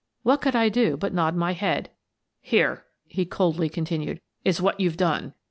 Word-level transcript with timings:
What 0.23 0.41
could 0.41 0.55
I 0.55 0.67
do 0.69 0.97
but 0.97 1.13
nod 1.13 1.35
my 1.35 1.53
head? 1.53 1.91
"Here," 2.41 2.85
he 3.05 3.23
coldly 3.23 3.69
continued, 3.69 4.19
"is 4.43 4.59
what 4.59 4.79
you've 4.79 4.97
done." 4.97 5.35